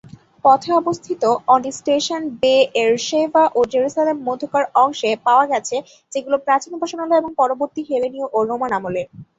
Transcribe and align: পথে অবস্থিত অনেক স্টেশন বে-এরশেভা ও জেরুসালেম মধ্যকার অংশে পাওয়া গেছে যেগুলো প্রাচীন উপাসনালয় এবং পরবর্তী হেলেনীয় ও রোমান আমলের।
পথে 0.45 0.69
অবস্থিত 0.75 1.23
অনেক 1.47 1.73
স্টেশন 1.73 2.21
বে-এরশেভা 2.41 3.43
ও 3.49 3.69
জেরুসালেম 3.71 4.17
মধ্যকার 4.27 4.63
অংশে 4.75 5.09
পাওয়া 5.25 5.45
গেছে 5.51 5.75
যেগুলো 6.11 6.37
প্রাচীন 6.45 6.71
উপাসনালয় 6.75 7.21
এবং 7.21 7.31
পরবর্তী 7.41 7.81
হেলেনীয় 7.89 8.27
ও 8.29 8.49
রোমান 8.49 8.71
আমলের। 8.77 9.07